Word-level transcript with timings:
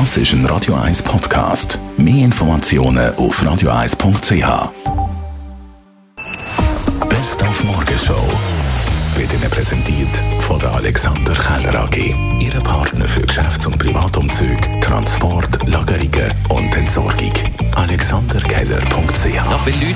Das 0.00 0.16
ist 0.16 0.32
ein 0.32 0.44
Radio 0.46 0.74
1 0.74 1.04
Podcast. 1.04 1.78
Mehr 1.96 2.24
Informationen 2.24 3.14
auf 3.14 3.40
radio1.ch. 3.40 4.72
Best 7.08 7.42
auf 7.44 7.62
Morgenshow 7.62 8.26
wird 9.14 9.32
Ihnen 9.32 9.48
präsentiert 9.48 10.08
von 10.40 10.58
der 10.58 10.72
Alexander 10.72 11.32
Keller 11.34 11.84
AG. 11.84 11.96
Ihre 12.40 12.60
Partner 12.60 13.04
für 13.04 13.20
Geschäfts- 13.20 13.66
und 13.66 13.78
Privatumzug, 13.78 14.58
Transport, 14.80 15.64
Lagerungen 15.68 16.34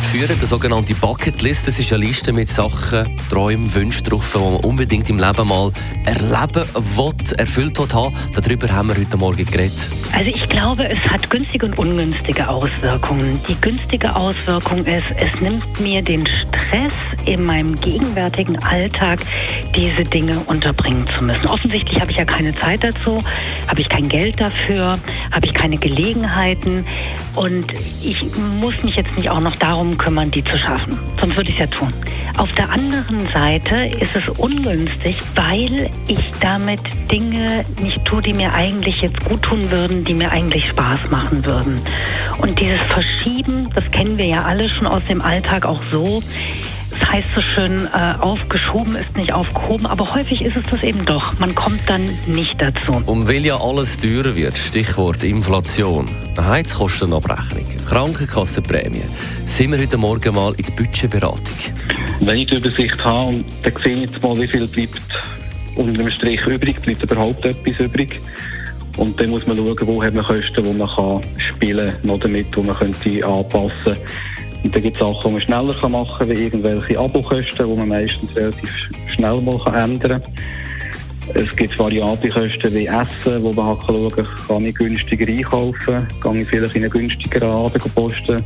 führen 0.08 0.30
eine 0.30 0.46
sogenannte 0.46 0.94
Bucketlist. 0.94 1.68
Das 1.68 1.78
ist 1.78 1.92
eine 1.92 2.06
Liste 2.06 2.32
mit 2.32 2.48
Sachen, 2.48 3.14
Träumen, 3.28 3.72
Wünschen 3.74 4.04
drauf, 4.04 4.32
die 4.32 4.38
man 4.38 4.56
unbedingt 4.56 5.10
im 5.10 5.18
Leben 5.18 5.46
mal 5.46 5.70
erleben 6.06 6.64
will, 6.74 7.36
erfüllt 7.36 7.78
will 7.78 7.88
haben. 7.92 8.14
Darüber 8.32 8.68
haben 8.72 8.88
wir 8.88 8.96
heute 8.96 9.16
Morgen 9.18 9.44
geredet. 9.44 9.88
Also 10.14 10.30
ich 10.30 10.48
glaube, 10.48 10.88
es 10.88 10.98
hat 11.10 11.28
günstige 11.28 11.66
und 11.66 11.78
ungünstige 11.78 12.48
Auswirkungen. 12.48 13.38
Die 13.48 13.60
günstige 13.60 14.16
Auswirkung 14.16 14.86
ist, 14.86 15.04
es 15.18 15.40
nimmt 15.42 15.80
mir 15.80 16.00
den 16.00 16.26
Stress 16.26 16.92
in 17.26 17.44
meinem 17.44 17.74
gegenwärtigen 17.74 18.58
Alltag, 18.64 19.20
diese 19.76 20.02
Dinge 20.04 20.38
unterbringen 20.46 21.06
zu 21.18 21.24
müssen. 21.24 21.46
Offensichtlich 21.46 22.00
habe 22.00 22.10
ich 22.10 22.16
ja 22.16 22.24
keine 22.24 22.54
Zeit 22.54 22.82
dazu, 22.82 23.18
habe 23.66 23.80
ich 23.82 23.88
kein 23.90 24.08
Geld 24.08 24.40
dafür, 24.40 24.98
habe 25.38 25.46
ich 25.46 25.54
keine 25.54 25.76
Gelegenheiten 25.76 26.84
und 27.36 27.72
ich 28.02 28.24
muss 28.60 28.82
mich 28.82 28.96
jetzt 28.96 29.16
nicht 29.16 29.30
auch 29.30 29.38
noch 29.38 29.54
darum 29.54 29.96
kümmern, 29.96 30.32
die 30.32 30.42
zu 30.42 30.58
schaffen. 30.58 30.98
Sonst 31.20 31.36
würde 31.36 31.48
ich 31.48 31.60
es 31.60 31.70
ja 31.70 31.78
tun. 31.78 31.92
Auf 32.38 32.52
der 32.54 32.68
anderen 32.68 33.20
Seite 33.32 33.76
ist 34.00 34.16
es 34.16 34.28
ungünstig, 34.36 35.16
weil 35.36 35.90
ich 36.08 36.32
damit 36.40 36.80
Dinge 37.08 37.64
nicht 37.80 38.04
tue, 38.04 38.20
die 38.20 38.32
mir 38.32 38.52
eigentlich 38.52 39.00
jetzt 39.00 39.24
gut 39.26 39.42
tun 39.42 39.70
würden, 39.70 40.02
die 40.02 40.14
mir 40.14 40.32
eigentlich 40.32 40.66
Spaß 40.66 41.08
machen 41.10 41.44
würden. 41.44 41.76
Und 42.38 42.58
dieses 42.58 42.80
Verschieben, 42.90 43.70
das 43.76 43.88
kennen 43.92 44.18
wir 44.18 44.26
ja 44.26 44.42
alle 44.42 44.68
schon 44.68 44.88
aus 44.88 45.02
dem 45.08 45.22
Alltag 45.22 45.66
auch 45.66 45.80
so, 45.92 46.20
es 47.00 47.08
heißt 47.08 47.28
so 47.34 47.40
schön, 47.40 47.86
äh, 47.86 48.14
aufgeschoben 48.20 48.96
ist 48.96 49.16
nicht 49.16 49.32
aufgehoben, 49.32 49.86
aber 49.86 50.14
häufig 50.14 50.44
ist 50.44 50.56
es 50.56 50.64
das 50.70 50.82
eben 50.82 51.04
doch. 51.04 51.38
Man 51.38 51.54
kommt 51.54 51.80
dann 51.86 52.02
nicht 52.26 52.60
dazu. 52.60 53.02
Und 53.06 53.28
weil 53.28 53.44
ja 53.44 53.56
alles 53.60 53.98
teurer 53.98 54.34
wird, 54.36 54.56
Stichwort 54.56 55.22
Inflation, 55.22 56.08
Heizkostenabrechnung, 56.38 57.66
Krankenkassenprämie, 57.88 59.02
sind 59.46 59.72
wir 59.72 59.78
heute 59.78 59.96
Morgen 59.96 60.34
mal 60.34 60.54
in 60.56 60.64
der 60.64 60.72
Budgetberatung. 60.72 61.56
Wenn 62.20 62.36
ich 62.36 62.46
die 62.46 62.56
Übersicht 62.56 63.04
habe, 63.04 63.44
dann 63.62 63.72
sehe 63.76 63.94
ich 63.94 64.10
jetzt 64.10 64.22
mal, 64.22 64.36
wie 64.38 64.46
viel 64.46 64.66
bleibt 64.66 65.00
unter 65.76 65.92
dem 65.92 66.08
Strich 66.08 66.44
übrig, 66.46 66.80
bleibt 66.80 67.02
überhaupt 67.02 67.44
etwas 67.44 67.78
übrig. 67.78 68.20
Und 68.96 69.20
dann 69.20 69.30
muss 69.30 69.46
man 69.46 69.56
schauen, 69.56 69.78
wo 69.82 70.02
hat 70.02 70.14
man 70.14 70.24
Kosten, 70.24 70.62
die 70.64 70.72
man 70.72 70.88
kann 70.88 71.20
spielen 71.38 71.92
kann, 71.92 72.06
noch 72.06 72.18
damit, 72.18 72.56
wo 72.56 72.62
man 72.62 72.76
könnte 72.76 73.24
anpassen 73.24 73.70
könnte 73.84 74.00
und 74.64 74.74
dann 74.74 74.82
gibt 74.82 74.96
es 74.96 75.00
Sachen, 75.00 75.20
die 75.24 75.30
man 75.30 75.40
schneller 75.40 75.88
machen 75.88 76.18
kann, 76.18 76.28
wie 76.28 76.42
irgendwelche 76.44 76.98
Abokosten, 76.98 77.66
die 77.66 77.76
man 77.76 77.88
meistens 77.88 78.34
relativ 78.36 78.90
schnell 79.08 79.40
mal 79.40 79.60
ändern 79.74 80.22
kann. 80.22 80.32
Es 81.34 81.54
gibt 81.56 81.78
variable 81.78 82.30
Kosten 82.30 82.74
wie 82.74 82.86
Essen, 82.86 83.42
wo 83.42 83.52
man 83.52 83.66
halt 83.66 83.80
schauen 83.86 84.10
kann, 84.10 84.26
kann 84.46 84.66
ich 84.66 84.74
günstiger 84.74 85.28
einkaufen, 85.28 86.06
kann 86.22 86.38
ich 86.38 86.48
vielleicht 86.48 86.74
in 86.74 86.84
einen 86.84 86.90
günstigeren 86.90 87.52
Laden 87.52 87.82
posten. 87.94 88.42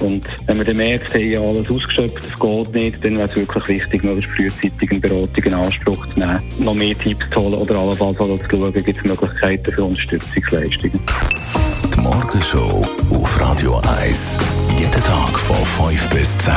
Und 0.00 0.24
wenn 0.46 0.56
man 0.58 0.66
dann 0.66 0.76
merkt, 0.76 1.14
hey, 1.14 1.36
alles 1.36 1.70
ausgeschöpft, 1.70 2.18
das 2.18 2.38
geht 2.38 2.74
nicht, 2.74 3.04
dann 3.04 3.16
wäre 3.16 3.28
es 3.28 3.36
wirklich 3.36 3.68
wichtig, 3.68 4.04
möglichst 4.04 4.30
frühzeitig 4.32 4.90
eine 4.90 5.00
Beratung 5.00 5.44
in 5.44 5.54
Anspruch 5.54 6.06
zu 6.06 6.18
nehmen, 6.18 6.42
noch 6.58 6.74
mehr 6.74 6.98
Tipps 6.98 7.30
zu 7.30 7.40
holen 7.40 7.54
oder 7.54 7.76
allenfalls 7.76 8.18
auch 8.18 8.38
zu 8.38 8.46
schauen, 8.50 8.72
gibt 8.72 8.88
es 8.88 9.04
Möglichkeiten 9.04 9.72
für 9.72 9.84
Unterstützungsleistungen. 9.84 11.00
Die 11.94 12.00
Morgenshow 12.00 12.86
auf 13.10 13.40
Radio 13.40 13.80
1. 14.00 14.38
Jeden 14.86 15.02
Tag 15.02 15.36
von 15.36 15.56
5 15.56 16.10
bis 16.10 16.38
10. 16.38 16.54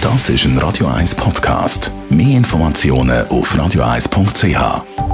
Das 0.00 0.28
ist 0.28 0.44
ein 0.44 0.56
Radio 0.58 0.86
1 0.86 1.16
Podcast. 1.16 1.90
Mehr 2.08 2.36
Informationen 2.36 3.26
auf 3.28 3.52
radio1.ch. 3.56 5.09